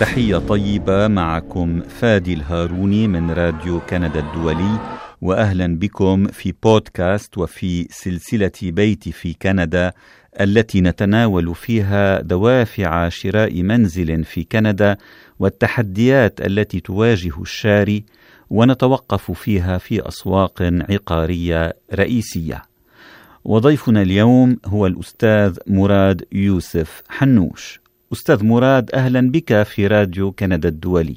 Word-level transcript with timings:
تحية 0.00 0.36
طيبة 0.36 1.08
معكم 1.08 1.80
فادي 1.80 2.34
الهاروني 2.34 3.08
من 3.08 3.30
راديو 3.30 3.80
كندا 3.80 4.20
الدولي 4.20 4.78
واهلا 5.22 5.78
بكم 5.78 6.26
في 6.26 6.54
بودكاست 6.62 7.38
وفي 7.38 7.86
سلسلة 7.90 8.52
بيتي 8.62 9.12
في 9.12 9.34
كندا 9.42 9.92
التي 10.40 10.80
نتناول 10.80 11.54
فيها 11.54 12.20
دوافع 12.20 13.08
شراء 13.08 13.62
منزل 13.62 14.24
في 14.24 14.44
كندا 14.44 14.96
والتحديات 15.38 16.40
التي 16.40 16.80
تواجه 16.80 17.42
الشاري 17.42 18.04
ونتوقف 18.50 19.30
فيها 19.30 19.78
في 19.78 20.08
أسواق 20.08 20.62
عقارية 20.62 21.76
رئيسية. 21.94 22.62
وضيفنا 23.44 24.02
اليوم 24.02 24.56
هو 24.66 24.86
الأستاذ 24.86 25.58
مراد 25.66 26.24
يوسف 26.32 27.02
حنوش. 27.08 27.83
أستاذ 28.14 28.44
مراد 28.44 28.90
أهلا 28.94 29.30
بك 29.30 29.62
في 29.62 29.86
راديو 29.86 30.32
كندا 30.32 30.68
الدولي. 30.68 31.16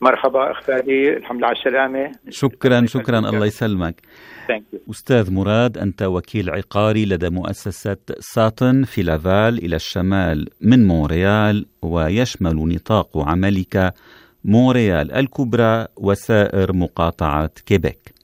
مرحبا 0.00 0.50
اخ 0.50 0.60
فادي 0.60 1.16
الحمد 1.16 1.38
لله 1.38 1.46
على 1.46 1.56
السلامة. 1.56 2.12
شكرا 2.30 2.86
شكرا 2.86 3.18
الله 3.18 3.46
يسلمك. 3.46 4.02
أستاذ 4.90 5.32
مراد 5.32 5.78
أنت 5.78 6.02
وكيل 6.02 6.50
عقاري 6.50 7.04
لدى 7.04 7.30
مؤسسة 7.30 7.96
Sutton 8.20 8.84
في 8.84 9.02
لافال 9.02 9.64
إلى 9.64 9.76
الشمال 9.76 10.48
من 10.60 10.86
مونريال 10.86 11.66
ويشمل 11.82 12.56
نطاق 12.56 13.18
عملك 13.18 13.94
مونريال 14.44 15.12
الكبرى 15.12 15.86
وسائر 15.96 16.72
مقاطعه 16.72 17.50
كيبيك 17.66 18.15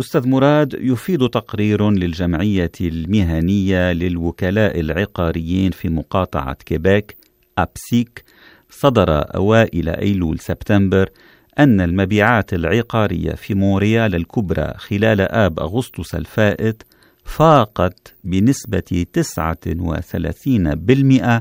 أستاذ 0.00 0.28
مراد 0.28 0.74
يفيد 0.80 1.28
تقرير 1.28 1.90
للجمعية 1.90 2.72
المهنية 2.80 3.92
للوكلاء 3.92 4.80
العقاريين 4.80 5.70
في 5.70 5.88
مقاطعة 5.88 6.54
كيبيك 6.54 7.16
أبسيك 7.58 8.24
صدر 8.70 9.36
أوائل 9.36 9.88
أيلول 9.88 10.38
سبتمبر 10.38 11.10
أن 11.58 11.80
المبيعات 11.80 12.54
العقارية 12.54 13.32
في 13.32 13.54
مونريال 13.54 14.14
الكبرى 14.14 14.74
خلال 14.76 15.20
آب 15.20 15.60
أغسطس 15.60 16.14
الفائت 16.14 16.82
فاقت 17.24 18.14
بنسبة 18.24 19.06
39% 19.18 21.40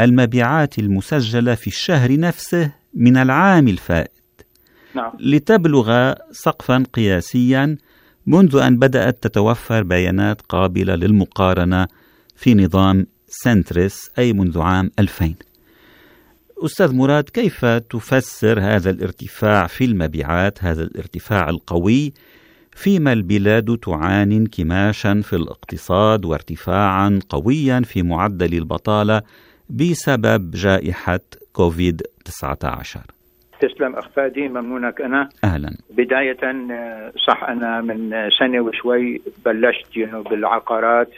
المبيعات 0.00 0.78
المسجلة 0.78 1.54
في 1.54 1.66
الشهر 1.66 2.20
نفسه 2.20 2.72
من 2.94 3.16
العام 3.16 3.68
الفائت. 3.68 4.19
نعم. 4.94 5.12
لتبلغ 5.20 6.14
سقفا 6.32 6.84
قياسيا 6.92 7.76
منذ 8.26 8.56
أن 8.56 8.78
بدأت 8.78 9.22
تتوفر 9.22 9.82
بيانات 9.82 10.42
قابلة 10.42 10.94
للمقارنة 10.94 11.86
في 12.36 12.54
نظام 12.54 13.06
Centris 13.28 14.10
أي 14.18 14.32
منذ 14.32 14.60
عام 14.60 14.90
2000 14.98 15.34
أستاذ 16.64 16.94
مراد 16.94 17.24
كيف 17.24 17.64
تفسر 17.64 18.60
هذا 18.60 18.90
الارتفاع 18.90 19.66
في 19.66 19.84
المبيعات 19.84 20.64
هذا 20.64 20.82
الارتفاع 20.82 21.48
القوي؟ 21.48 22.12
فيما 22.72 23.12
البلاد 23.12 23.78
تعاني 23.78 24.36
انكماشا 24.36 25.20
في 25.24 25.36
الاقتصاد 25.36 26.24
وارتفاعا 26.24 27.20
قويا 27.28 27.80
في 27.80 28.02
معدل 28.02 28.54
البطالة 28.54 29.22
بسبب 29.70 30.50
جائحة 30.50 31.20
كوفيد 31.52 32.02
19 32.24 33.19
تسلم 33.60 33.96
اخ 33.96 34.08
فادي 34.08 34.48
ممنونك 34.48 35.00
أنا. 35.00 35.28
أهلا. 35.44 35.70
بداية 35.90 36.36
آه، 36.44 37.12
صح 37.28 37.44
أنا 37.44 37.80
من 37.80 38.28
سنة 38.38 38.60
وشوي 38.60 39.22
بلشت 39.44 39.96
you 39.96 40.07
know 40.07 40.22
بالعقارات 40.22 41.10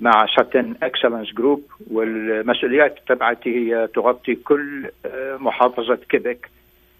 مع 0.00 0.26
Sutton 0.36 0.74
Excellence 0.82 1.34
Group 1.34 1.62
والمسؤوليات 1.90 2.98
تبعتي 3.08 3.56
هي 3.56 3.88
تغطي 3.94 4.34
كل 4.34 4.90
آه، 5.06 5.36
محافظة 5.36 5.98
كيبك 6.08 6.50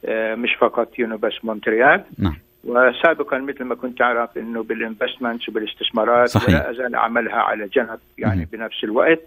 آه، 0.05 0.35
مش 0.35 0.51
فقط 0.61 0.99
you 0.99 1.07
know 1.07 1.17
بس 1.17 1.45
مونتريال. 1.45 2.05
نعم. 2.19 2.37
وسابقا 2.65 3.39
مثل 3.39 3.65
ما 3.65 3.75
كنت 3.75 3.99
تعرف 3.99 4.39
إنه 4.39 4.63
بال 4.63 4.76
investments 4.76 5.49
وبالاستثمارات 5.49 6.29
صحيح. 6.29 6.49
ولا 6.49 6.71
أزال 6.71 6.95
اعملها 6.95 7.37
على 7.37 7.69
جنب 7.69 7.99
يعني 8.19 8.49
بنفس 8.53 8.85
الوقت. 8.85 9.21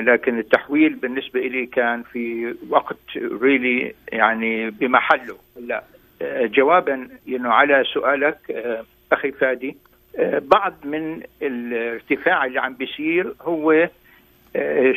لكن 0.00 0.38
التحويل 0.38 0.94
بالنسبة 0.94 1.40
لي 1.40 1.66
كان 1.66 2.02
في 2.02 2.54
وقت 2.68 2.98
really 3.16 3.94
يعني 4.12 4.70
بمحله. 4.70 5.36
لا. 5.60 5.84
آه، 6.22 6.46
جوابا 6.46 7.08
انه 7.28 7.48
على 7.48 7.84
سؤالك 7.94 8.50
آه، 8.50 8.84
أخي 9.12 9.32
فادي 9.32 9.76
بعض 10.42 10.74
من 10.84 11.20
الارتفاع 11.42 12.44
اللي 12.44 12.60
عم 12.60 12.74
بيصير 12.74 13.34
هو 13.42 13.88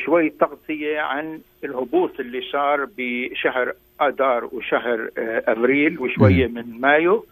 شوي 0.06 0.29
تغطية 0.29 1.00
عن 1.00 1.39
الهبوط 1.63 2.19
اللي 2.19 2.41
صار 2.51 2.88
بشهر 2.97 3.73
آذار 4.01 4.50
وشهر 4.51 5.09
أبريل 5.47 6.00
وشوية 6.00 6.47
من 6.47 6.81
مايو. 6.81 7.25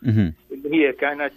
اللي 0.51 0.77
هي 0.77 0.91
كانت 0.91 1.33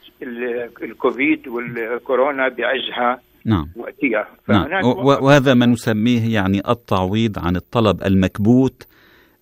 الكوفيد 0.82 1.48
والكورونا 1.48 2.48
بعزها. 2.48 3.20
نعم 3.48 3.68
وقتها 3.76 4.28
نعم. 4.48 4.84
وهذا 5.24 5.54
ما 5.54 5.66
نسميه 5.66 6.34
يعني 6.34 6.62
التعويض 6.68 7.38
عن 7.38 7.56
الطلب 7.56 8.02
المكبوت 8.02 8.86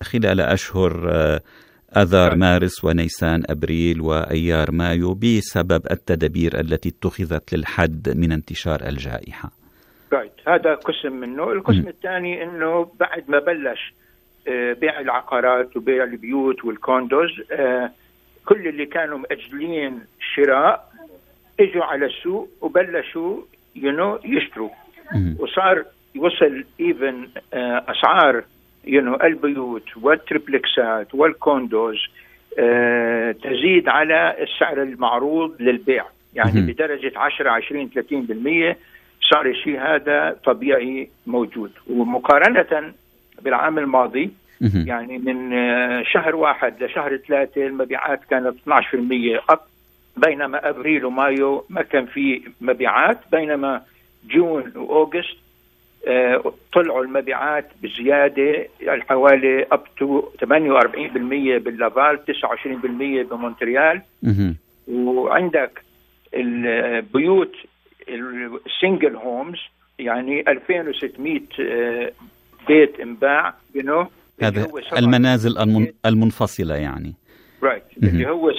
خلال 0.03 0.41
أشهر 0.41 1.09
آه، 1.09 1.41
أذار 1.97 2.29
نعم. 2.29 2.39
مارس 2.39 2.83
ونيسان 2.83 3.43
أبريل 3.49 4.01
وأيار 4.01 4.71
مايو 4.71 5.13
بسبب 5.13 5.81
التدابير 5.91 6.59
التي 6.59 6.89
اتخذت 6.89 7.53
للحد 7.53 8.13
من 8.15 8.31
انتشار 8.31 8.79
الجائحة 8.81 9.51
right 10.13 10.31
هذا 10.47 10.75
قسم 10.75 11.13
منه 11.13 11.51
القسم 11.51 11.85
م. 11.85 11.87
الثاني 11.87 12.43
أنه 12.43 12.91
بعد 12.99 13.23
ما 13.27 13.39
بلش 13.39 13.93
آه، 14.47 14.73
بيع 14.73 14.99
العقارات 14.99 15.77
وبيع 15.77 16.03
البيوت 16.03 16.65
وال 16.65 16.81
condos 16.81 17.29
آه، 17.51 17.91
كل 18.45 18.67
اللي 18.67 18.85
كانوا 18.85 19.17
مأجلين 19.17 19.99
شراء 20.35 20.91
إجوا 21.59 21.83
على 21.83 22.05
السوق 22.05 22.49
وبلشوا 22.61 23.41
you 23.81 23.91
know 23.91 24.19
يشتروا. 24.25 24.69
وصار 25.39 25.85
وصل 26.17 26.63
even 26.79 27.27
آه، 27.53 27.83
أسعار 27.87 28.43
you 28.85 29.01
know 29.01 29.15
البيوت 29.23 29.97
وال 30.01 30.24
triplex 30.24 31.04
ات 31.04 31.15
وال 31.15 31.35
condos 31.35 31.97
آه، 32.59 33.31
تزيد 33.31 33.87
على 33.87 34.35
السعر 34.43 34.81
المعروض 34.83 35.61
للبيع. 35.61 36.05
يعني 36.35 36.61
بدرجة 36.61 37.11
10 37.15 37.49
20 37.49 37.89
30% 37.89 38.77
صار 39.31 39.45
الشيء 39.45 39.79
هذا 39.79 40.37
طبيعي 40.45 41.09
موجود. 41.27 41.71
ومقارنة 41.89 42.93
بالعام 43.41 43.79
الماضي 43.79 44.31
يعني 44.61 45.17
من 45.17 45.53
آه، 45.53 46.03
شهر 46.03 46.35
واحد 46.35 46.83
لشهر 46.83 47.17
ثلاثة 47.17 47.67
المبيعات 47.67 48.19
كانت 48.29 48.55
12% 48.67 49.39
up 49.49 49.59
بينما 50.17 50.69
أبريل 50.69 51.05
ومايو 51.05 51.65
ما 51.69 51.81
كان 51.81 52.05
في 52.05 52.41
مبيعات 52.61 53.19
بينما 53.31 53.81
جون 54.29 54.71
وأوغست 54.75 55.37
آه، 56.07 56.53
طلعوا 56.73 57.03
المبيعات 57.03 57.69
بزيادة 57.83 58.67
يعني 58.81 59.01
حوالي 59.01 59.65
up 59.71 59.83
to 59.97 60.21
48% 60.21 61.57
بلافال 61.57 62.19
29% 62.25 63.31
بمونتريال. 63.31 64.01
وعندك 64.87 65.81
البيوت 66.33 67.53
ال 68.09 68.24
single 68.24 69.15
homes 69.15 69.59
يعني 69.99 70.51
2600 70.51 71.41
آه، 71.59 72.11
بيت 72.67 72.99
انباع 72.99 73.53
يو 73.75 74.07
هذا 74.41 74.67
المنازل 74.97 75.57
المنفصلة 76.05 76.75
يعني. 76.75 77.13
right 77.63 77.83
right. 77.83 77.97
اللي 78.03 78.29
هو 78.29 78.51
47% 78.51 78.55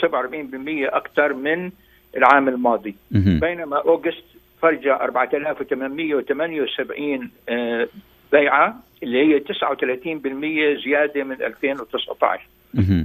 أكثر 0.95 1.33
من 1.33 1.71
العام 2.17 2.49
الماضي. 2.49 2.95
بينما 3.41 3.77
أوغست 3.77 4.25
فرجة 4.63 4.95
4878 4.95 7.31
آه، 7.49 7.89
بيعة 8.33 8.83
اللي 9.03 9.19
هي 9.19 9.41
39% 9.41 10.77
زيادة 10.85 11.25
من 11.25 11.43
2019 11.43 12.47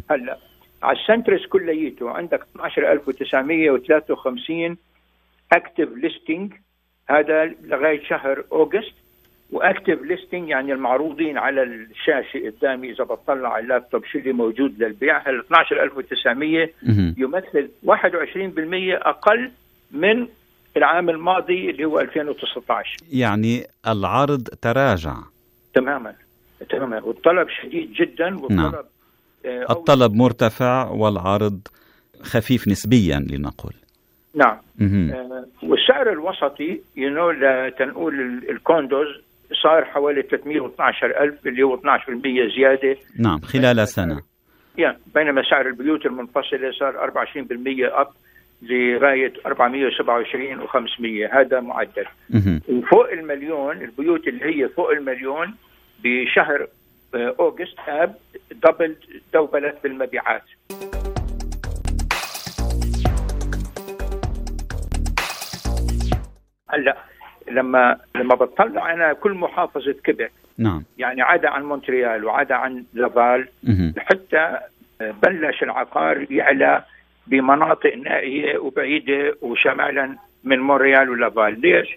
هلأ 0.10 0.38
على 0.84 0.98
السنترس 0.98 1.46
كليته 1.46 2.10
عندك 2.10 2.46
12953 2.56 4.78
active 5.52 5.90
listing 5.98 6.54
هذا 7.10 7.46
لغاية 7.64 8.04
شهر 8.04 8.44
أوغست. 8.52 8.94
و 9.54 9.61
active 9.61 10.02
listing 10.02 10.50
يعني 10.50 10.74
المعروضين 10.74 11.38
على 11.38 11.64
الشاشة 11.64 12.50
قدامي 12.50 12.92
إذا 12.92 13.04
بطلع 13.04 13.50
على 13.54 13.64
اللابتوب 13.64 14.06
شو 14.06 14.18
اللي 14.18 14.34
موجود 14.34 14.84
للبيع. 14.84 15.30
هل 15.30 15.40
12900 15.40 16.70
يمثل 17.18 17.70
21% 17.86 17.92
أقل 19.08 19.52
من 19.92 20.28
العام 20.78 21.10
الماضي 21.10 21.70
اللي 21.70 21.86
هو 21.86 22.00
2019 22.00 22.98
يعني 23.12 23.64
العرض 23.88 24.48
تراجع. 24.62 25.16
تماما 25.74 26.14
تماما. 26.70 27.02
والطلب 27.02 27.48
شديد 27.50 27.94
جدا 27.94 28.40
والطلب 28.40 28.58
نعم. 28.58 28.84
آه 29.46 29.72
الطلب 29.72 30.14
مرتفع 30.14 30.90
والعرض 30.90 31.68
خفيف 32.22 32.68
نسبيا 32.68 33.26
لنقل 33.30 33.74
نعم. 34.36 34.58
آه 34.82 35.46
والسعر 35.64 36.12
الوسطي 36.12 36.82
يو 36.96 37.10
you 37.10 37.16
know 37.16 37.44
لتنقول 37.44 38.44
الكوندوز 38.50 39.08
صار 39.64 39.86
حوالي 39.86 40.22
312 40.22 41.24
ألف 41.24 41.48
اللي 41.48 41.64
هو 41.64 41.78
12% 41.78 41.82
زيادة. 42.56 42.98
نعم 43.20 43.40
خلال 43.40 43.88
سنة. 43.88 44.22
يعني 44.78 44.98
بينما 45.16 45.44
سعر 45.50 45.68
البيوت 45.68 46.06
المنفصلة 46.06 46.72
صار 46.72 46.94
24% 46.98 47.92
up 47.92 48.08
لغاية 48.62 49.34
427 49.46 50.68
و500 50.68 51.34
هذا 51.36 51.60
معدل. 51.60 52.06
وفوق 52.70 53.12
المليون 53.12 53.82
البيوت 53.82 54.28
اللي 54.28 54.46
هي 54.46 54.70
فوق 54.70 54.90
المليون 54.90 55.56
بشهر 56.04 56.68
آه، 57.16 57.36
أوغست 57.40 57.80
up 57.88 58.16
double 58.52 58.96
doubled 59.34 59.76
بالمبيعات. 59.84 60.44
هلا 66.70 66.98
لما 67.54 67.98
لما 68.16 68.36
بطلع 68.36 68.94
أنا 68.94 69.14
كل 69.14 69.34
محافظة 69.34 69.96
كيبك 70.04 70.32
نعم. 70.58 70.84
يعني 70.98 71.22
عدا 71.22 71.50
عن 71.50 71.64
مونتريال 71.64 72.26
وعدا 72.26 72.56
عن 72.56 72.84
لافال 72.94 73.48
حتى 73.98 74.58
بلش 75.24 75.64
العقار 75.64 76.32
يعلى 76.32 76.84
بمناطق 77.28 77.96
نائية 77.96 78.58
وبعيدة 78.58 79.36
وشمالا 79.42 80.16
من 80.44 80.60
مونريال 80.60 81.10
ولافال. 81.10 81.62
ليش؟ 81.62 81.88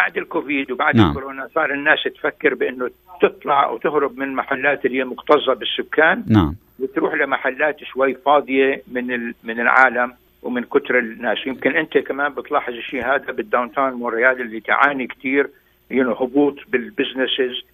بعد 0.00 0.16
الكوفيد 0.16 0.70
وبعد 0.70 0.96
نعم. 0.96 1.08
الكورونا 1.08 1.48
صار 1.54 1.72
الناس 1.72 1.98
تفكر 2.02 2.54
بأنه 2.54 2.90
تطلع 3.22 3.70
وتهرب 3.70 4.18
من 4.18 4.34
محلات 4.34 4.86
اللي 4.86 4.98
هي 4.98 5.04
مكتظه 5.04 5.54
بالسكان 5.54 6.24
نعم. 6.28 6.54
وتروح 6.78 7.14
لمحلات 7.14 7.84
شوي 7.84 8.14
فاضية 8.14 8.82
من 8.92 9.32
من 9.44 9.60
العالم. 9.60 10.12
ومن 10.42 10.64
كثر 10.64 10.98
الناس. 10.98 11.46
يمكن 11.46 11.76
أنت 11.76 11.98
كمان 11.98 12.34
بتلاحظ 12.34 12.72
الشيء 12.72 13.04
هذا 13.04 13.32
بال 13.32 13.72
downtown 13.72 13.92
مونريال 13.92 14.40
اللي 14.40 14.60
تعاني 14.60 15.06
كثير 15.06 15.50
يعني 15.90 16.10
هبوط 16.10 16.56
بالبزنسز 16.68 17.64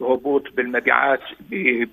هبوط 0.00 0.54
بالمبيعات 0.56 1.20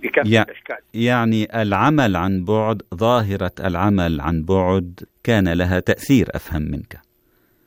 بكافة 0.03 0.29
يع 0.29 0.41
الأشكال. 0.41 0.77
يعني 0.93 1.61
العمل 1.61 2.15
عن 2.15 2.45
بعد 2.45 2.81
ظاهرة 2.95 3.51
العمل 3.65 4.21
عن 4.21 4.43
بعد 4.43 4.99
كان 5.23 5.53
لها 5.53 5.79
تأثير 5.79 6.27
أفهم 6.35 6.61
منك. 6.61 6.99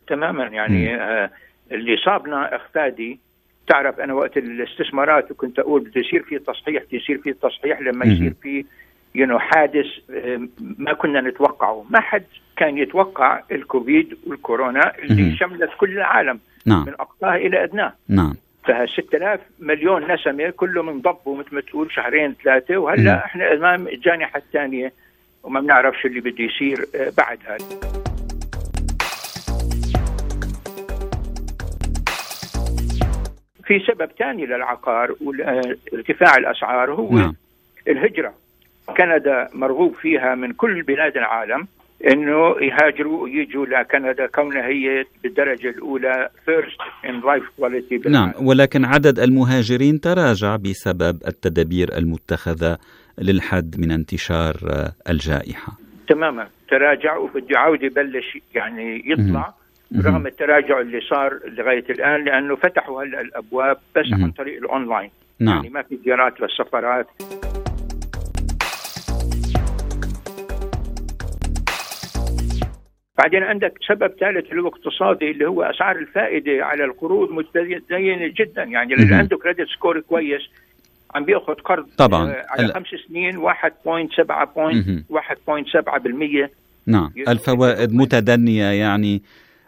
تماما. 0.07 0.45
يعني 0.47 0.95
آه 0.95 1.31
اللي 1.73 1.97
صابنا 1.97 2.57
أخفادي 2.57 3.21
تعرف 3.69 4.01
أنا 4.01 4.15
وقت 4.15 4.37
الاستثمارات 4.37 5.31
وكنت 5.31 5.59
أقول 5.59 5.81
بده 5.81 6.01
يصير 6.01 6.23
في 6.23 6.39
تصحيح 6.39 6.83
بده 6.83 6.99
يصير 6.99 7.19
في 7.19 7.33
تصحيح 7.33 7.81
لما 7.81 8.05
يصير 8.05 8.35
في 8.43 8.65
يو 9.15 9.39
حادث 9.39 9.87
ما 10.59 10.93
كنا 10.93 11.21
نتوقعه 11.21 11.85
ما 11.91 12.01
حد 12.01 12.25
كان 12.57 12.79
يتوقع 12.79 13.43
الكوفيد 13.53 14.17
والكورونا 14.27 14.99
اللي 14.99 15.37
شملت 15.37 15.71
كل 15.79 15.93
العالم 15.93 16.41
نعم. 16.67 16.85
من 16.87 16.93
اقصاه 16.93 17.35
إلى 17.37 17.65
ادناه 17.65 17.93
نعم 18.09 18.35
فها 18.65 18.87
6000 18.87 19.41
مليون 19.61 20.13
نسمة 20.13 20.51
كلهم 20.51 20.89
انضبوا 20.89 21.37
مثل 21.37 21.55
ما 21.55 21.61
تقول 21.61 21.93
شهرين 21.93 22.35
ثلاثة 22.45 22.77
وهلأ 22.77 23.13
مم. 23.13 23.19
إحنا 23.19 23.55
أمام 23.55 23.89
الجانحه 23.89 24.39
الثانية 24.39 24.93
وما 25.43 25.61
بنعرف 25.61 26.01
شو 26.01 26.09
اللي 26.09 26.21
بده 26.21 26.45
يصير 26.45 26.87
آه، 26.95 27.13
بعد 27.19 27.39
هذا 27.47 27.93
في 33.65 33.81
سبب 33.87 34.11
ثاني 34.19 34.47
للعقار 34.47 35.15
وارتفاع 35.21 36.37
الأسعار 36.37 36.93
هو 36.93 37.15
نعم. 37.15 37.35
الهجرة 37.89 38.35
كندا 38.97 39.49
مرغوب 39.55 39.95
فيها 39.95 40.35
من 40.35 40.53
كل 40.53 40.83
بلاد 40.83 41.17
العالم 41.17 41.69
إنه 42.11 42.57
يهاجروا 42.61 43.23
ويجوا 43.23 43.67
لكندا 43.67 44.27
كونها 44.27 44.67
هي 44.67 45.05
بالدرجة 45.23 45.69
الأولى 45.69 46.29
first 46.45 46.81
in 47.05 47.21
life 47.21 47.45
quality 47.57 48.01
نعم 48.09 48.33
ولكن 48.43 48.85
عدد 48.85 49.19
المهاجرين 49.19 50.01
تراجع 50.01 50.57
بسبب 50.57 51.19
التدابير 51.27 51.99
المتخذة 51.99 52.79
للحد 53.19 53.81
من 53.81 53.91
انتشار 53.91 54.55
الجائحة. 55.11 55.73
تماما 56.09 56.49
تراجع 56.71 57.17
وبده 57.17 57.47
يعود 57.51 57.83
يبلش 57.83 58.39
يعني 58.55 59.03
يطلع 59.07 59.55
رغم 60.05 60.27
التراجع 60.27 60.81
اللي 60.81 61.01
صار 61.01 61.39
لغاية 61.59 61.85
الآن 61.91 62.25
لأنه 62.25 62.57
فتحوا 62.57 63.03
هلا 63.03 63.21
الأبواب 63.21 63.77
بس 63.97 64.13
عن 64.13 64.31
طريق 64.31 64.59
الأونلاين. 64.59 65.11
نعم. 65.41 65.57
يعني 65.57 65.69
ما 65.69 65.83
في 65.83 65.99
زيارات 66.05 66.41
للسفارات 66.41 67.07
بعدين 73.19 73.43
عندك 73.43 73.79
سبب 73.89 74.13
ثالث 74.21 74.51
اللي 74.51 74.63
هو 74.63 74.69
اقتصادي 74.69 75.31
اللي 75.31 75.49
هو 75.49 75.63
أسعار 75.63 75.97
الفائدة 75.97 76.65
على 76.65 76.85
القروض 76.85 77.31
متدينه 77.31 78.33
جدا. 78.39 78.63
يعني 78.63 78.95
اللي 78.95 79.15
عنده 79.15 79.37
credit 79.37 79.69
score 79.77 80.01
كويس 80.01 80.43
عم 81.15 81.25
بيأخذ 81.25 81.55
قرض 81.55 81.87
طبعا. 81.99 82.31
آه، 82.31 82.47
على 82.49 82.73
خمس 82.73 82.87
سنين 83.09 83.37
1.7 83.37 83.51
1.7% 85.11 86.51
نعم. 86.87 87.13
الفوائد 87.29 87.95
متدنية 87.95 88.65
يعني 88.65 89.23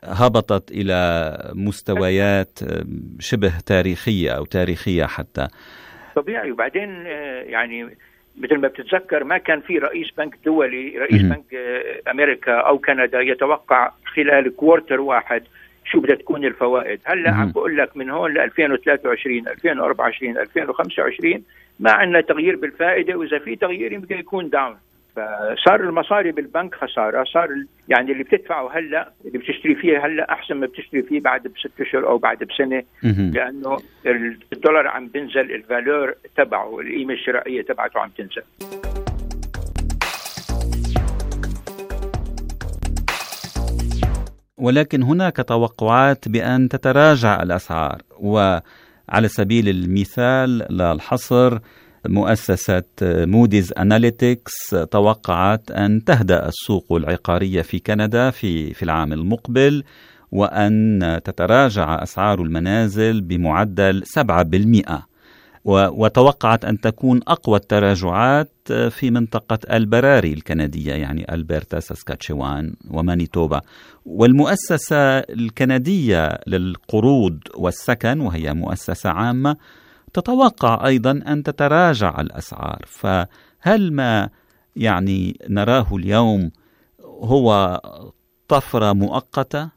هبطت 0.04 0.70
إلى 0.70 1.52
مستويات 1.54 2.58
آه، 2.62 2.84
شبه 3.20 3.52
تاريخية 3.66 4.30
أو 4.30 4.44
تاريخية 4.44 5.04
حتى. 5.04 5.48
طبيعي. 6.16 6.50
وبعدين 6.50 7.06
آه، 7.06 7.42
يعني 7.42 7.96
مثل 8.40 8.56
ما 8.58 8.68
بتتذكر 8.68 9.24
ما 9.24 9.38
كان 9.38 9.60
في 9.60 9.78
رئيس 9.78 10.10
بنك 10.18 10.38
دولي 10.44 10.98
رئيس 10.98 11.22
م- 11.22 11.28
بنك 11.28 11.54
آه، 11.54 12.10
أمريكا 12.10 12.52
أو 12.52 12.78
كندا 12.78 13.20
يتوقع 13.20 13.90
خلال 14.04 14.56
quarter 14.56 15.00
واحد 15.00 15.42
شو 15.84 16.00
بدها 16.00 16.16
تكون 16.16 16.44
الفوائد. 16.44 17.00
هلأ 17.04 17.30
عم 17.30 17.50
بقول 17.52 17.76
لك 17.76 17.96
من 17.96 18.10
هون 18.10 18.34
ل 18.34 18.38
2023 18.38 19.48
2024 19.48 20.38
2025 20.38 21.42
ما 21.80 21.90
عندنا 21.92 22.20
تغيير 22.20 22.56
بالفائدة 22.56 23.14
وإذا 23.18 23.38
في 23.38 23.56
تغيير 23.56 23.92
يمكن 23.92 24.18
يكون 24.18 24.50
down 24.50 24.76
فصار 25.16 25.80
المصاري 25.80 26.32
بالبنك 26.32 26.74
خسارة 26.74 27.24
صار 27.24 27.48
يعني 27.88 28.12
اللي 28.12 28.24
بتدفعه 28.24 28.78
هلأ 28.78 29.12
اللي 29.24 29.38
بتشتري 29.38 29.74
فيه 29.74 30.06
هلأ 30.06 30.32
أحسن 30.32 30.54
ما 30.54 30.66
بتشتري 30.66 31.02
فيه 31.02 31.20
بعد 31.20 31.42
بست 31.42 31.80
اشهر 31.80 32.08
أو 32.08 32.18
بعد 32.18 32.38
بسنة 32.44 32.82
لأنه 33.32 33.76
الدولار 34.52 34.86
عم 34.86 35.08
بنزل 35.08 35.54
ال 35.54 35.63
valeur 35.63 36.14
تبعه 36.36 36.80
القيمة 36.80 37.14
الشرائية 37.14 37.62
تبعته 37.62 38.00
عم 38.00 38.10
تنزل. 38.18 38.42
ولكن 44.58 45.02
هناك 45.02 45.36
توقعات 45.36 46.28
بأن 46.28 46.68
تتراجع 46.68 47.42
الأسعار 47.42 48.02
وعلى 48.20 49.28
سبيل 49.28 49.68
المثال 49.68 50.66
للحصر 50.70 51.58
مؤسسة 52.06 52.82
موديز 53.02 53.72
أناليتكس 53.78 54.76
توقعت 54.90 55.70
أن 55.70 56.04
تهدأ 56.04 56.48
السوق 56.48 56.92
العقارية 56.92 57.62
في 57.62 57.78
كندا 57.78 58.30
في 58.30 58.74
في 58.74 58.82
العام 58.82 59.12
المقبل 59.12 59.84
وأن 60.32 61.20
تتراجع 61.24 62.02
أسعار 62.02 62.42
المنازل 62.42 63.20
بمعدل 63.20 64.02
7% 64.04 65.14
وتوقعت 65.64 66.64
أن 66.64 66.80
تكون 66.80 67.20
أقوى 67.28 67.56
التراجعات 67.56 68.52
في 68.90 69.10
منطقة 69.10 69.58
البراري 69.70 70.32
الكندية 70.32 70.92
يعني 70.92 71.34
ألبرتا 71.34 71.80
ساسكاتشوان 71.80 72.74
ومانيتوبا. 72.90 73.60
والمؤسسة 74.06 75.18
الكندية 75.18 76.38
للقروض 76.46 77.38
والسكن 77.56 78.20
وهي 78.20 78.54
مؤسسة 78.54 79.10
عامة 79.10 79.56
تتوقع 80.14 80.86
أيضا 80.86 81.10
أن 81.28 81.42
تتراجع 81.42 82.20
الأسعار. 82.20 82.82
فهل 82.86 83.92
ما 83.92 84.28
يعني 84.76 85.36
نراه 85.50 85.86
اليوم 85.92 86.50
هو 87.04 87.80
طفرة 88.48 88.92
مؤقتة؟ 88.92 89.68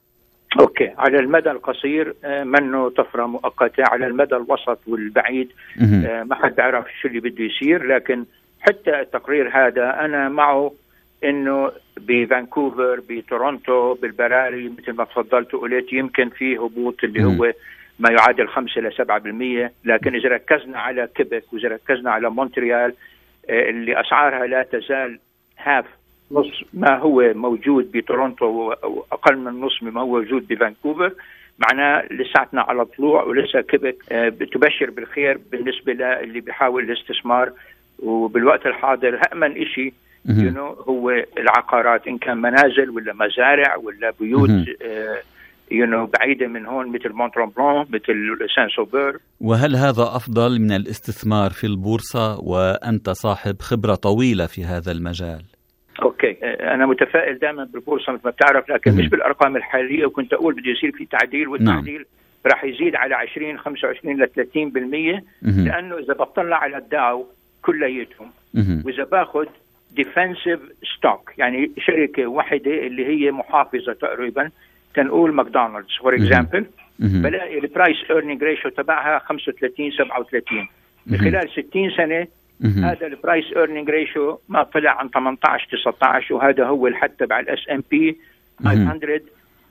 أوكي 0.60 0.94
على 0.98 1.20
المدى 1.20 1.52
القصير 1.52 2.14
آه، 2.26 2.44
منه 2.44 2.90
طفرة 2.90 3.26
مؤقتة. 3.26 3.84
على 3.88 4.08
المدى 4.08 4.36
الوسط 4.36 4.80
والبعيد 4.88 5.50
آه، 5.82 6.24
ما 6.24 6.36
حد 6.36 6.56
بيعرف 6.56 6.86
شو 7.02 7.08
اللي 7.08 7.20
بده 7.20 7.44
يصير. 7.44 7.84
لكن 7.84 8.26
حتى 8.60 9.00
التقرير 9.00 9.50
هذا 9.50 10.06
أنا 10.06 10.30
معه 10.30 10.72
إنه 11.24 11.72
بفانكوفر 11.98 13.02
بتورونتو 13.10 13.94
بالبراري 13.94 14.70
مثل 14.70 14.92
ما 14.92 15.04
تفضلت 15.04 15.54
وقلت 15.54 15.94
يمكن 15.94 16.30
في 16.30 16.58
هبوط 16.58 17.04
اللي 17.04 17.24
هو 17.24 17.54
ما 18.00 18.10
يعادل 18.12 18.48
5 18.48 18.82
ل 18.82 18.92
7% 19.68 19.72
لكن 19.86 20.16
إذا 20.16 20.30
ركزنا 20.30 20.80
على 20.80 21.10
كيبك 21.16 21.44
وإذا 21.54 21.70
ركزنا 21.70 22.12
على 22.12 22.30
مونتريال 22.30 22.94
آه، 23.50 23.70
اللي 23.70 24.02
أسعارها 24.02 24.48
لا 24.48 24.64
تزال 24.64 25.20
half. 25.58 25.86
نص 26.32 26.64
ما 26.74 26.98
هو 26.98 27.34
موجود 27.34 27.92
بتورونتو 27.92 28.72
أو 28.72 29.06
أقل 29.12 29.38
من 29.38 29.62
نص 29.62 29.84
مما 29.84 30.02
هو 30.02 30.08
موجود 30.08 30.48
بفانكوفر. 30.48 31.14
معناه 31.60 32.04
لساتنا 32.12 32.62
على 32.62 32.86
طلوع 32.86 33.24
ولسه 33.24 33.62
كيبك 33.62 33.96
آه، 34.12 34.30
بتبشر 34.30 34.90
بالخير 34.90 35.40
بالنسبة 35.52 35.94
للي 35.94 36.40
بيحاول 36.40 36.84
الاستثمار. 36.84 37.52
وبالوقت 38.00 38.66
الحاضر 38.66 39.20
أأمن 39.32 39.66
شيء 39.66 39.94
you 40.28 40.52
know, 40.52 40.90
هو 40.90 41.24
العقارات؟ 41.38 42.08
إن 42.08 42.18
كان 42.18 42.38
منازل 42.38 42.90
ولا 42.90 43.14
مزارع 43.14 43.76
ولا 43.76 44.14
بيوت 44.20 44.50
you 45.72 45.86
know 45.86 46.20
بعيدة 46.20 46.48
من 46.48 46.66
هون 46.66 46.88
مثل 46.88 47.10
مونترامبلان 47.14 47.86
مثل 47.90 48.38
سان 48.56 48.70
سوفور 48.76 49.18
وهل 49.42 49.76
هذا 49.76 50.04
أفضل 50.04 50.62
من 50.62 50.72
الاستثمار 50.72 51.50
في 51.50 51.68
البورصة 51.68 52.40
وأنت 52.40 53.10
صاحب 53.10 53.62
خبرة 53.62 53.96
طويلة 53.96 54.46
في 54.46 54.64
هذا 54.64 54.92
المجال؟ 54.92 55.42
okay 56.02 56.32
أنا 56.74 56.86
متفائل 56.86 57.40
دائما 57.40 57.64
بالبورصة 57.64 58.14
مثل 58.14 58.22
ما 58.26 58.32
بتعرف 58.32 58.70
لكن 58.70 58.92
مش 58.96 59.10
بالأرقام 59.10 59.56
الحالية 59.56 60.06
وكنت 60.06 60.34
أقول 60.34 60.54
بده 60.54 60.72
يصير 60.72 60.92
في 60.92 61.06
تعديل 61.06 61.48
والتعديل 61.48 61.96
نعم. 61.96 62.06
راح 62.46 62.64
يزيد 62.64 62.96
على 62.96 63.16
20 63.16 63.58
25 63.58 64.24
ل 64.24 64.28
30% 64.28 65.44
لأنه 65.44 65.98
إذا 65.98 66.14
بطلع 66.14 66.58
على 66.58 66.78
الداو 66.78 67.28
كليتهم 67.62 68.32
وإذا 68.86 69.04
باخذ 69.04 69.46
defensive 69.92 70.60
stock 70.98 71.34
يعني 71.38 71.72
شركة 71.78 72.28
واحدة 72.28 72.88
اللي 72.88 73.06
هي 73.06 73.32
محافظة 73.32 73.94
تقريبا 73.94 74.50
تنقول 74.98 75.34
ماكدونالدز 75.34 75.98
for 76.02 76.16
example 76.16 76.66
بلاقي 77.00 77.60
ال 77.60 77.66
price 77.66 77.98
earning 78.10 78.44
ratio 78.44 78.72
تبعها 78.72 79.20
35 79.20 79.92
37 79.92 80.68
بخلال 81.06 81.50
60 81.50 81.92
سنة 81.98 82.28
هذا 82.84 83.08
ال 83.08 83.14
price 83.14 83.46
earning 83.58 83.90
ratio 83.90 84.40
ما 84.50 84.64
طلع 84.64 85.00
عن 85.00 85.10
18 85.10 85.68
19 85.78 86.34
وهذا 86.36 86.66
هو 86.66 86.88
الحد 86.88 87.10
تبع 87.10 87.40
ال 87.40 87.60
S&P 87.72 88.18
500 88.64 89.22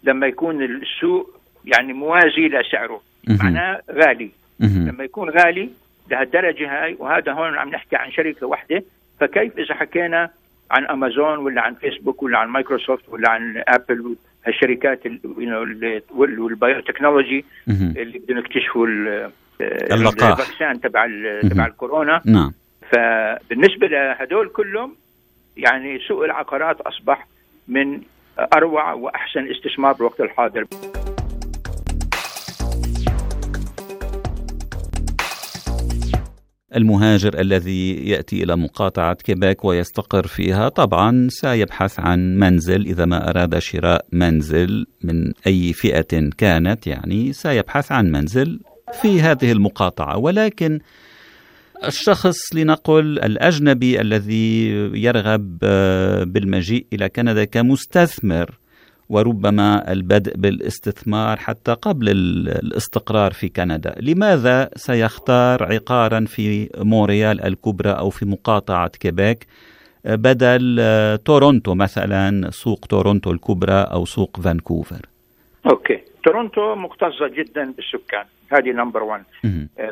لما 0.04 0.26
يكون 0.26 0.62
السوق 0.62 1.40
يعني 1.64 1.92
موازي 1.92 2.48
لسعره. 2.48 3.00
معناه 3.28 3.80
غالي. 3.90 4.30
لما 4.60 5.04
يكون 5.04 5.30
غالي 5.30 5.70
لهالدرجة 6.10 6.82
هاي 6.82 6.96
وهذا 6.98 7.32
هون 7.32 7.54
عم 7.58 7.68
نحكي 7.68 7.96
عن 7.96 8.12
شركة 8.12 8.46
واحدة. 8.46 8.82
فكيف 9.20 9.58
إذا 9.58 9.74
حكينا 9.74 10.30
عن 10.70 10.86
امازون 10.86 11.38
ولا 11.38 11.62
عن 11.62 11.74
فيسبوك 11.74 12.22
ولا 12.22 12.38
عن 12.38 12.48
مايكروسوفت 12.48 13.08
ولا 13.08 13.30
عن 13.30 13.62
ابل 13.68 14.16
هالشركات 14.46 15.02
وال 16.10 16.80
biotechnology 16.80 17.44
اللي 17.68 18.18
بدهم 18.18 18.38
يكتشفوا 18.38 18.86
ال 19.60 19.77
vaccin 19.77 20.80
تبع 20.80 21.06
تبع 21.42 21.66
الكورونا. 21.66 22.20
نعم. 22.24 22.52
فبالنسبة 22.92 23.86
لهدول 23.86 24.48
كلهم 24.48 24.96
يعني 25.56 25.98
سوق 26.08 26.24
العقارات 26.24 26.80
أصبح 26.80 27.26
من 27.68 28.00
أروع 28.56 28.92
وأحسن 28.92 29.50
استثمار 29.50 29.92
بالوقت 29.92 30.20
الحاضر. 30.20 30.66
المهاجر 36.74 37.40
الذي 37.40 38.08
يأتي 38.08 38.42
إلى 38.42 38.56
مقاطعة 38.56 39.14
كيبيك 39.14 39.64
ويستقر 39.64 40.26
فيها 40.26 40.68
طبعا 40.68 41.28
سيبحث 41.30 42.00
عن 42.00 42.38
منزل 42.38 42.86
إذا 42.86 43.04
ما 43.04 43.30
أراد 43.30 43.58
شراء 43.58 44.06
منزل 44.12 44.86
من 45.02 45.32
أي 45.46 45.72
فئة 45.72 46.30
كانت 46.38 46.86
يعني 46.86 47.32
سيبحث 47.32 47.92
عن 47.92 48.12
منزل 48.12 48.60
في 49.02 49.20
هذه 49.20 49.52
المقاطعة. 49.52 50.16
ولكن 50.18 50.80
الشخص 51.84 52.54
لنقل 52.54 53.18
الأجنبي 53.18 54.00
الذي 54.00 54.68
يرغب 54.94 55.58
بالمجيء 56.32 56.86
إلى 56.92 57.08
كندا 57.08 57.44
كمستثمر 57.44 58.58
وربما 59.08 59.92
البدء 59.92 60.36
بالاستثمار 60.36 61.36
حتى 61.36 61.72
قبل 61.72 62.08
الاستقرار 62.08 63.32
في 63.32 63.48
كندا. 63.48 63.94
لماذا 64.00 64.70
سيختار 64.76 65.72
عقارا 65.72 66.24
في 66.28 66.68
مونريال 66.78 67.44
الكبرى 67.44 67.90
أو 67.90 68.10
في 68.10 68.26
مقاطعة 68.26 68.88
كيبيك؟ 68.88 69.46
بدل 70.04 71.18
تورونتو 71.24 71.74
مثلا 71.74 72.50
سوق 72.50 72.86
تورونتو 72.86 73.30
الكبرى 73.30 73.86
أو 73.92 74.04
سوق 74.04 74.40
فانكوفر. 74.40 75.06
okay. 75.70 76.00
تورونتو 76.24 76.74
مكتظة 76.74 77.28
جدا 77.28 77.72
بالسكان. 77.72 78.24
هذه 78.52 78.70
number 78.70 79.02
1 79.02 79.22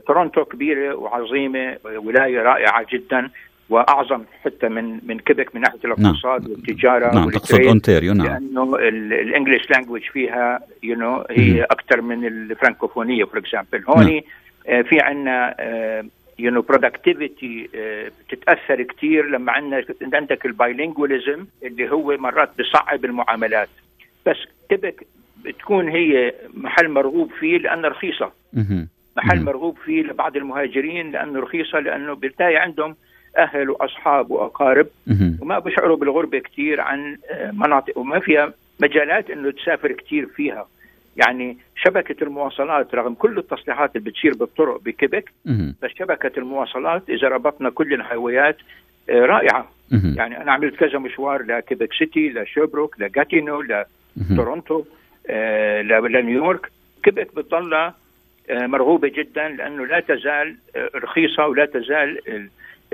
تورونتو 0.06 0.44
كبيرة 0.44 0.94
وعظيمة 0.94 1.76
ولاية 1.84 2.42
رائعة 2.42 2.86
جدا. 2.92 3.30
وأعظم 3.68 4.22
حتى 4.44 4.68
من 4.68 5.00
من 5.06 5.18
كيبك 5.18 5.54
من 5.54 5.60
ناحية 5.60 5.78
الاقتصاد 5.84 6.42
نعم. 6.42 6.50
والتجارة 6.50 7.14
نعم 7.14 7.30
تقصد 7.30 7.60
أونتاريو 7.60 8.12
نعم. 8.12 8.26
لأنه 8.26 8.76
ال 8.78 8.90
English 8.90 9.70
language 9.70 10.02
فيها 10.02 10.60
you 10.82 10.98
know 10.98 11.26
هي 11.30 11.62
أكثر 11.62 12.00
من 12.00 12.26
الفرنكوفونية 12.26 13.24
for 13.24 13.38
example 13.38 13.84
هون 13.88 14.04
نعم. 14.06 14.82
في 14.82 15.00
عندنا 15.00 15.54
you 16.38 16.50
know 16.50 16.60
productivity 16.60 17.68
بتتاثر 18.28 18.82
كثير 18.82 19.26
لما 19.26 19.52
عندنا 19.52 19.84
عندك 20.14 20.46
ال 20.46 20.54
bilingualism 20.54 21.46
اللي 21.62 21.90
هو 21.90 22.16
مرات 22.16 22.50
بصعب 22.58 23.04
المعاملات. 23.04 23.68
بس 24.26 24.36
كيبك 24.68 25.06
بتكون 25.44 25.88
هي 25.88 26.34
محل 26.54 26.88
مرغوب 26.88 27.30
فيه 27.40 27.58
لانها 27.58 27.90
رخيصة. 27.90 28.32
محل 29.16 29.42
مرغوب 29.44 29.78
فيه 29.84 30.02
لبعض 30.02 30.36
المهاجرين 30.36 31.10
لأنه 31.10 31.40
رخيصة 31.40 31.78
لأنه 31.78 32.14
بالتالي 32.14 32.56
عندهم 32.56 32.96
أهل 33.38 33.70
وأصحاب 33.70 34.30
وأقارب 34.30 34.86
وما 35.40 35.58
بيشعروا 35.58 35.96
بالغربة 35.96 36.38
كثير 36.38 36.80
عن 36.80 37.16
آه، 37.30 37.50
مناطق 37.50 37.98
وما 37.98 38.18
فيها 38.20 38.52
مجالات 38.80 39.30
إنه 39.30 39.50
تسافر 39.50 39.92
كثير 39.92 40.26
فيها. 40.26 40.66
يعني 41.16 41.58
شبكة 41.76 42.24
المواصلات 42.24 42.94
رغم 42.94 43.14
كل 43.14 43.38
التصليحات 43.38 43.96
اللي 43.96 44.10
بتصير 44.10 44.34
بالطرق 44.34 44.80
بكيبك 44.82 45.32
بس 45.82 45.90
شبكة 45.98 46.38
المواصلات 46.38 47.10
إذا 47.10 47.28
ربطنا 47.28 47.70
كل 47.70 47.94
الهويات 47.94 48.56
آه، 49.10 49.20
رائعة. 49.20 49.70
يعني 50.16 50.42
أنا 50.42 50.52
عملت 50.52 50.76
كذا 50.76 50.98
مشوار 50.98 51.42
لكيبك 51.42 51.92
سيتي 51.92 52.28
لشوبروك 52.28 53.00
لجاتينو 53.00 53.62
لتورونتو 54.16 54.84
آه، 55.30 55.82
لنيويورك. 55.82 56.70
كيبك 57.02 57.34
بتضل 57.36 57.90
مرغوبة 58.50 59.08
جدا 59.08 59.48
لأنه 59.48 59.86
لا 59.86 60.00
تزال 60.00 60.56
رخيصة 60.94 61.46
ولا 61.46 61.66
تزال 61.66 62.18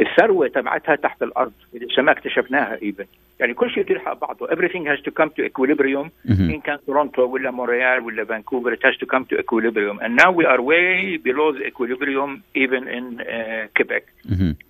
الثروة 0.00 0.48
تبعتها 0.48 0.96
تحت 0.96 1.22
الأرض 1.22 1.52
لسه 1.74 2.02
ما 2.02 2.12
اكتشفناها 2.12 2.78
even 2.82 3.04
يعني 3.40 3.54
كل 3.54 3.70
شيء 3.70 3.84
تلحق 3.84 4.20
بعضه. 4.20 4.46
Everything 4.46 4.84
has 4.86 5.00
to 5.04 5.10
come 5.10 5.28
to 5.28 5.44
equilibrium. 5.44 6.10
إن 6.30 6.60
كان 6.60 6.78
تورونتو 6.86 7.22
ولا 7.22 7.50
مونريال 7.50 8.00
ولا 8.00 8.24
فانكوفر 8.24 8.74
it 8.74 8.78
has 8.78 8.96
to 8.96 9.06
come 9.06 9.24
to 9.24 9.38
equilibrium. 9.38 9.98
And 10.00 10.16
now 10.16 10.30
we 10.30 10.44
are 10.44 10.60
way 10.60 11.16
below 11.16 11.52
the 11.52 11.64
equilibrium 11.66 12.42
even 12.54 12.88
in 12.88 13.20
uh, 13.20 13.66
Quebec. 13.76 14.04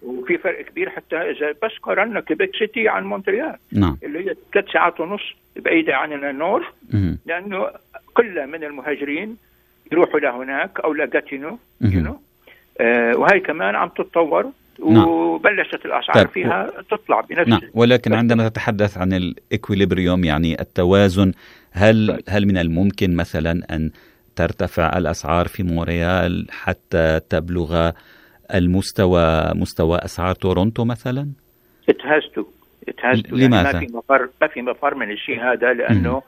وفي 0.02 0.38
فرق 0.38 0.62
كبير 0.64 0.90
حتى 0.90 1.16
إذا 1.16 1.54
بس 1.62 1.72
قارنا 1.82 2.20
كيبك 2.20 2.56
سيتي 2.56 2.88
عن 2.88 3.04
مونتريال. 3.04 3.56
نعم. 3.72 3.98
اللي 4.02 4.18
هي 4.18 4.34
ثلاث 4.52 4.68
ساعات 4.72 5.00
ونص 5.00 5.34
بعيدة 5.56 5.96
عن 5.96 6.12
ال 6.12 6.21
north 6.21 6.66
لأنه 7.26 7.70
كل 8.14 8.46
من 8.46 8.64
المهاجرين 8.64 9.36
يروحوا 9.92 10.20
لهناك 10.20 10.80
أو 10.80 10.92
لجاتينو 10.94 11.58
you 11.82 11.86
know. 11.86 12.14
آه 12.80 13.16
وهي 13.16 13.40
كمان 13.40 13.74
عم 13.74 13.88
تتطور. 13.88 14.52
نعم. 14.88 15.08
وبلشت 15.08 15.84
الاسعار 15.84 16.24
طيب. 16.24 16.28
فيها 16.28 16.66
تطلع 16.90 17.20
بنفس 17.20 17.48
نعم. 17.48 17.60
ولكن 17.74 18.12
عندما 18.12 18.48
تتحدث 18.48 18.98
عن 18.98 19.12
ال 19.12 19.22
equilibrium 19.22 20.24
يعني 20.24 20.60
التوازن 20.60 21.32
هل 21.72 22.08
طيب. 22.08 22.20
هل 22.28 22.46
من 22.46 22.56
الممكن 22.56 23.16
مثلا 23.16 23.62
أن 23.70 23.90
ترتفع 24.36 24.98
الأسعار 24.98 25.48
في 25.48 25.62
مونريال 25.62 26.46
حتى 26.50 27.20
تبلغ 27.30 27.90
المستوى 28.54 29.52
مستوى 29.54 29.98
أسعار 29.98 30.34
تورونتو 30.34 30.84
مثلا؟ 30.84 31.28
It 31.90 32.00
has 32.02 32.24
to. 32.34 32.44
It 32.90 33.00
has 33.00 33.22
to. 33.22 33.32
لماذا؟ 33.32 33.70
يعني 33.70 33.72
ما 33.72 33.86
في 33.86 33.96
مفر 33.96 34.28
ما 34.40 34.46
في 34.46 34.62
مفر 34.62 34.94
من 34.94 35.10
الشيء 35.10 35.40
هذا 35.40 35.72
لأنه 35.72 36.16
م. 36.16 36.20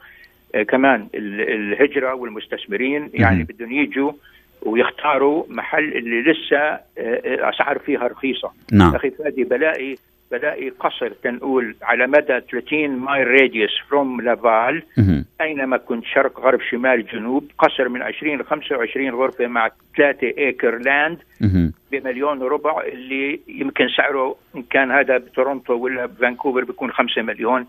كمان 0.61 1.07
الهجرة 1.15 2.13
والمستثمرين 2.13 3.09
يعني 3.13 3.43
بدهم 3.43 3.71
يجوا 3.71 4.11
ويختاروا 4.65 5.43
محل 5.49 5.83
اللي 5.83 6.21
لسه 6.21 6.57
آه، 6.57 6.81
آه، 6.97 7.49
أسعار 7.49 7.79
فيها 7.79 8.07
رخيصة. 8.07 8.51
نعم. 8.71 8.95
أخي 8.95 9.09
فادي 9.09 9.43
بلاقي 9.43 9.95
بلاقي 10.31 10.69
قصر 10.69 11.09
تنقول 11.09 11.75
على 11.81 12.07
مدى 12.07 12.39
30 12.51 12.89
mile 12.89 13.27
radius 13.27 13.71
from 13.89 14.21
لافال 14.21 14.83
أينما 15.41 15.77
كنت 15.77 16.05
شرق 16.05 16.39
غرب 16.39 16.59
شمال 16.71 17.05
جنوب 17.05 17.51
قصر 17.59 17.89
من 17.89 18.01
20 18.01 18.37
ل 18.37 18.43
25 18.45 19.09
غرفة 19.09 19.47
مع 19.47 19.69
3 19.97 20.33
acre 20.37 20.77
land 20.77 21.17
بمليون 21.91 22.41
وربع 22.41 22.83
اللي 22.93 23.39
يمكن 23.47 23.87
سعره 23.97 24.35
إن 24.55 24.63
كان 24.69 24.91
هذا 24.91 25.17
بتورونتو 25.17 25.73
ولا 25.73 26.05
بفانكوفر 26.05 26.63
بيكون 26.63 26.91
5 26.91 27.21
مليون. 27.21 27.65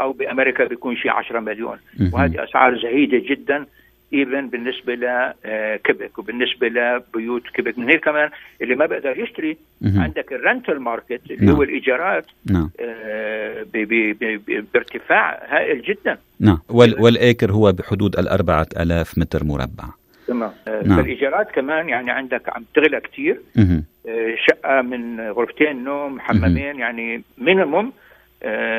أو 0.00 0.12
بأمريكا 0.12 0.64
بيكون 0.64 0.96
شيء 0.96 1.10
10 1.10 1.40
مليون. 1.40 1.76
وهذه 2.12 2.44
أسعار 2.44 2.78
زهيدة 2.78 3.18
جدا. 3.18 3.66
even 4.14 4.48
بالنسبة 4.48 4.94
لكيبك 4.94 6.18
وبالنسبة 6.18 6.68
لبيوت 6.68 7.42
كيبك 7.48 7.78
من 7.78 7.88
هيك 7.90 8.04
كمان 8.04 8.30
اللي 8.62 8.74
ما 8.74 8.86
بقدر 8.86 9.18
يشتري. 9.18 9.56
عندك 9.96 10.32
ال 10.32 10.39
rental 10.39 10.78
market 10.78 11.20
اللي 11.30 11.46
نعم. 11.46 11.56
هو 11.56 11.62
الإيجارات 11.62 12.26
نعم. 12.50 12.70
آه 12.80 13.66
بارتفاع 14.74 15.42
هائل 15.48 15.82
جدا 15.82 16.18
نعم 16.40 16.58
وال 16.68 17.02
وال 17.02 17.19
acre 17.19 17.52
هو 17.52 17.72
بحدود 17.72 18.18
الأربعة 18.18 18.66
ألاف 18.80 19.18
متر 19.18 19.44
مربع 19.44 19.84
تمام 20.26 20.52
آه 20.68 20.82
نعم. 20.86 20.96
فالإيجارات 20.96 21.50
كمان 21.50 21.88
يعني 21.88 22.10
عندك 22.10 22.42
عم 22.48 22.64
تغلى 22.74 23.00
كثير 23.00 23.40
آه 23.58 24.34
شقة 24.46 24.82
من 24.82 25.20
غرفتين 25.20 25.84
نوم 25.84 26.20
حمامين 26.20 26.78
يعني 26.78 27.22
minimum 27.38 27.92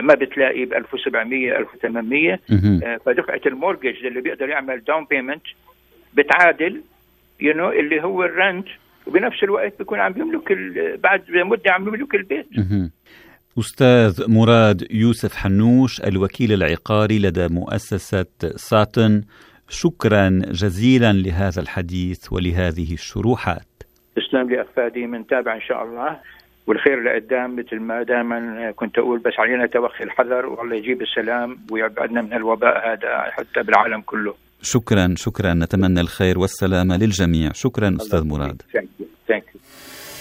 ما 0.01 0.13
بتلاقي 0.13 0.65
ب 0.65 0.73
1700 0.73 1.57
1800 1.57 2.39
فدفعة 3.05 3.41
ال 3.45 3.52
mortgage 3.52 4.05
اللي 4.05 4.21
بيقدر 4.21 4.49
يعمل 4.49 4.83
down 4.83 5.05
payment 5.09 5.43
بتعادل 6.13 6.81
you 7.39 7.55
know 7.55 7.79
اللي 7.79 8.03
هو 8.03 8.23
ال 8.23 8.31
rent. 8.31 8.67
وبنفس 9.07 9.43
الوقت 9.43 9.73
بيكون 9.79 9.99
عم 9.99 10.13
يملك 10.17 10.51
بعد 11.03 11.21
مده 11.31 11.71
عم 11.71 11.87
يملك 11.87 12.15
البيت. 12.15 12.47
أستاذ 13.59 14.31
مراد 14.31 14.87
يوسف 14.91 15.35
حنوش 15.35 16.01
الوكيل 16.01 16.53
العقاري 16.53 17.19
لدى 17.19 17.47
مؤسسة 17.47 18.25
ساتن. 18.55 19.23
شكرا 19.69 20.29
جزيلا 20.29 21.13
لهذا 21.13 21.61
الحديث 21.61 22.33
ولهذه 22.33 22.93
الشروحات. 22.93 23.83
تسلم 24.15 24.49
لي 24.49 24.61
أخ 24.61 24.67
فادي 24.75 25.07
بنتابع 25.07 25.55
إن 25.55 25.61
شاء 25.61 25.83
الله. 25.83 26.19
والخير 26.67 27.03
لقدام 27.03 27.55
مثل 27.55 27.79
ما 27.79 28.03
دائما 28.03 28.71
كنت 28.71 28.97
أقول 28.97 29.19
بس 29.19 29.33
علينا 29.39 29.67
توخي 29.67 30.03
الحذر 30.03 30.45
والله 30.45 30.75
يجيب 30.75 31.01
السلام 31.01 31.57
ويبعدنا 31.71 32.21
من 32.21 32.33
الوباء 32.33 32.91
هذا 32.91 33.31
حتى 33.31 33.63
بالعالم 33.63 34.01
كله. 34.01 34.33
شكرا 34.61 35.13
شكرا. 35.17 35.53
نتمنى 35.53 36.01
الخير 36.01 36.39
والسلامة 36.39 36.97
للجميع. 36.97 37.51
شكرا 37.53 37.97
أستاذ 38.01 38.23
مراد. 38.23 38.61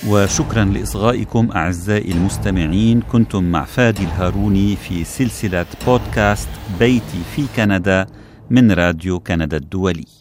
وشكرا 0.08 0.64
لإصغائكم 0.64 1.50
أعزائي 1.56 2.12
المستمعين. 2.12 3.00
كنتم 3.12 3.44
مع 3.44 3.64
فادي 3.64 4.02
الهاروني 4.02 4.76
في 4.76 5.04
سلسلة 5.04 5.66
بودكاست 5.86 6.48
بيتي 6.78 7.22
في 7.36 7.42
كندا 7.56 8.06
من 8.50 8.72
راديو 8.72 9.18
كندا 9.18 9.56
الدولي. 9.56 10.19